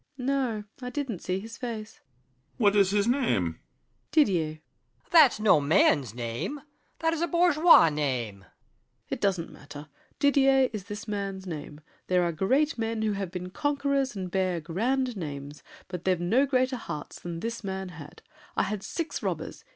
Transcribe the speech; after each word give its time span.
SAVERNY. 0.17 0.27
No; 0.33 0.63
I 0.81 0.89
didn't 0.89 1.19
see 1.21 1.39
his 1.39 1.59
face. 1.59 1.99
BRICHANTEAU. 1.99 2.57
What 2.57 2.75
is 2.75 2.89
his 2.89 3.07
name? 3.07 3.21
SAVERNY. 3.21 3.59
Didier. 4.13 4.47
ROCHEBARON. 5.03 5.11
That's 5.11 5.39
no 5.39 5.61
man's 5.61 6.15
name! 6.15 6.61
That 6.97 7.13
is 7.13 7.21
a 7.21 7.27
bourgeois 7.27 7.89
name. 7.89 8.39
SAVERNY. 8.39 8.45
It 9.11 9.21
doesn't 9.21 9.51
matter. 9.51 9.89
Didier 10.17 10.71
is 10.73 10.85
this 10.85 11.07
man's 11.07 11.45
name. 11.45 11.81
There 12.07 12.23
are 12.23 12.31
great 12.31 12.79
men 12.79 13.03
Who 13.03 13.11
have 13.11 13.29
been 13.29 13.51
conquerors 13.51 14.15
and 14.15 14.31
bear 14.31 14.59
grand 14.59 15.15
names, 15.15 15.61
But 15.87 16.05
they've 16.05 16.19
no 16.19 16.47
greater 16.47 16.77
hearts 16.77 17.19
than 17.21 17.39
this 17.41 17.63
man 17.63 17.89
had. 17.89 18.23
I 18.55 18.63
had 18.63 18.81
six 18.81 19.21
robbers! 19.21 19.63